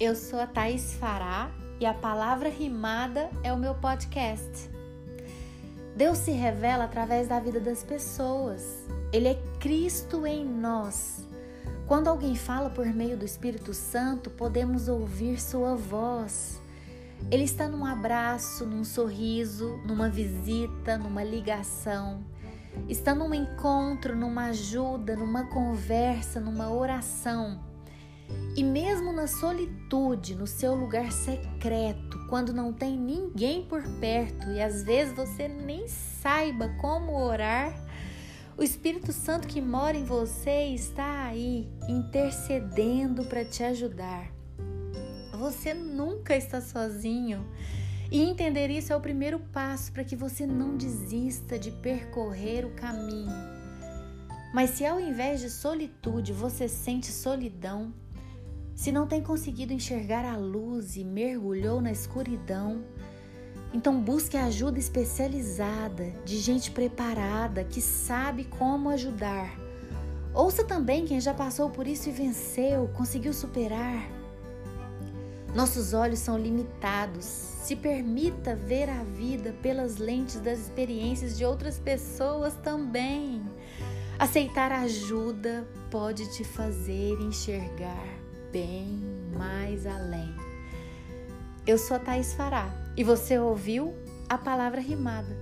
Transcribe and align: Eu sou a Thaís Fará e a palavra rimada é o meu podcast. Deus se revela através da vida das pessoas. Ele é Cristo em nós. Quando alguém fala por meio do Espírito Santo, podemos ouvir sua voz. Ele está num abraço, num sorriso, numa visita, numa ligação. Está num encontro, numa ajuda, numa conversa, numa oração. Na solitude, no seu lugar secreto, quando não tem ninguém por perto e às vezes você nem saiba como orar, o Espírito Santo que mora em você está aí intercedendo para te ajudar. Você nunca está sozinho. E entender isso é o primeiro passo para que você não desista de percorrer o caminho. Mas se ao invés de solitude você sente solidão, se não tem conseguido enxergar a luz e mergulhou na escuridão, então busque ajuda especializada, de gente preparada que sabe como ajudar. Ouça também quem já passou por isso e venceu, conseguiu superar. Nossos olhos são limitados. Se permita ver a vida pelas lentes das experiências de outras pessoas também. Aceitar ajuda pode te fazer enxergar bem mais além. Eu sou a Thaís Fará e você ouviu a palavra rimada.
Eu 0.00 0.16
sou 0.16 0.40
a 0.40 0.46
Thaís 0.46 0.94
Fará 0.94 1.50
e 1.78 1.84
a 1.84 1.92
palavra 1.92 2.48
rimada 2.48 3.28
é 3.42 3.52
o 3.52 3.58
meu 3.58 3.74
podcast. 3.74 4.70
Deus 5.94 6.16
se 6.16 6.30
revela 6.30 6.84
através 6.84 7.28
da 7.28 7.38
vida 7.38 7.60
das 7.60 7.84
pessoas. 7.84 8.62
Ele 9.12 9.28
é 9.28 9.42
Cristo 9.58 10.26
em 10.26 10.42
nós. 10.42 11.28
Quando 11.86 12.08
alguém 12.08 12.34
fala 12.34 12.70
por 12.70 12.86
meio 12.86 13.14
do 13.14 13.26
Espírito 13.26 13.74
Santo, 13.74 14.30
podemos 14.30 14.88
ouvir 14.88 15.38
sua 15.38 15.74
voz. 15.76 16.58
Ele 17.30 17.44
está 17.44 17.68
num 17.68 17.84
abraço, 17.84 18.64
num 18.64 18.84
sorriso, 18.84 19.82
numa 19.84 20.08
visita, 20.08 20.96
numa 20.96 21.22
ligação. 21.22 22.24
Está 22.88 23.14
num 23.14 23.34
encontro, 23.34 24.16
numa 24.16 24.46
ajuda, 24.46 25.14
numa 25.14 25.44
conversa, 25.48 26.40
numa 26.40 26.72
oração. 26.72 27.68
Na 29.20 29.26
solitude, 29.26 30.34
no 30.34 30.46
seu 30.46 30.74
lugar 30.74 31.12
secreto, 31.12 32.18
quando 32.26 32.54
não 32.54 32.72
tem 32.72 32.98
ninguém 32.98 33.62
por 33.62 33.82
perto 34.00 34.50
e 34.50 34.62
às 34.62 34.82
vezes 34.82 35.14
você 35.14 35.46
nem 35.46 35.86
saiba 35.88 36.70
como 36.80 37.12
orar, 37.12 37.78
o 38.56 38.62
Espírito 38.62 39.12
Santo 39.12 39.46
que 39.46 39.60
mora 39.60 39.94
em 39.94 40.06
você 40.06 40.68
está 40.68 41.24
aí 41.24 41.68
intercedendo 41.86 43.26
para 43.26 43.44
te 43.44 43.62
ajudar. 43.62 44.32
Você 45.38 45.74
nunca 45.74 46.34
está 46.34 46.62
sozinho. 46.62 47.46
E 48.10 48.22
entender 48.22 48.70
isso 48.70 48.90
é 48.90 48.96
o 48.96 49.02
primeiro 49.02 49.38
passo 49.52 49.92
para 49.92 50.02
que 50.02 50.16
você 50.16 50.46
não 50.46 50.78
desista 50.78 51.58
de 51.58 51.70
percorrer 51.70 52.64
o 52.64 52.70
caminho. 52.70 53.36
Mas 54.54 54.70
se 54.70 54.86
ao 54.86 54.98
invés 54.98 55.42
de 55.42 55.50
solitude 55.50 56.32
você 56.32 56.66
sente 56.66 57.08
solidão, 57.12 57.92
se 58.80 58.90
não 58.90 59.06
tem 59.06 59.22
conseguido 59.22 59.74
enxergar 59.74 60.24
a 60.24 60.38
luz 60.38 60.96
e 60.96 61.04
mergulhou 61.04 61.82
na 61.82 61.92
escuridão, 61.92 62.82
então 63.74 64.00
busque 64.00 64.38
ajuda 64.38 64.78
especializada, 64.78 66.14
de 66.24 66.38
gente 66.38 66.70
preparada 66.70 67.62
que 67.62 67.78
sabe 67.78 68.44
como 68.44 68.88
ajudar. 68.88 69.54
Ouça 70.32 70.64
também 70.64 71.04
quem 71.04 71.20
já 71.20 71.34
passou 71.34 71.68
por 71.68 71.86
isso 71.86 72.08
e 72.08 72.12
venceu, 72.12 72.88
conseguiu 72.94 73.34
superar. 73.34 74.08
Nossos 75.54 75.92
olhos 75.92 76.20
são 76.20 76.38
limitados. 76.38 77.26
Se 77.26 77.76
permita 77.76 78.56
ver 78.56 78.88
a 78.88 79.04
vida 79.04 79.54
pelas 79.60 79.98
lentes 79.98 80.40
das 80.40 80.58
experiências 80.58 81.36
de 81.36 81.44
outras 81.44 81.78
pessoas 81.78 82.54
também. 82.62 83.42
Aceitar 84.18 84.72
ajuda 84.72 85.68
pode 85.90 86.34
te 86.34 86.44
fazer 86.44 87.20
enxergar 87.20 88.29
bem 88.50 89.00
mais 89.36 89.86
além. 89.86 90.34
Eu 91.66 91.78
sou 91.78 91.96
a 91.96 92.00
Thaís 92.00 92.34
Fará 92.34 92.68
e 92.96 93.04
você 93.04 93.38
ouviu 93.38 93.94
a 94.28 94.36
palavra 94.36 94.80
rimada. 94.80 95.36